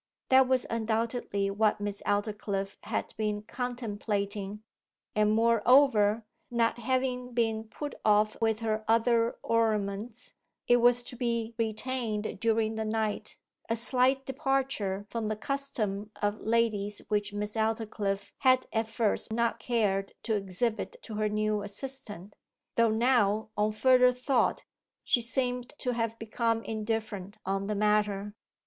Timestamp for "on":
23.55-23.71, 27.45-27.67